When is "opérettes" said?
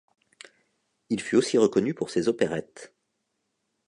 2.27-2.95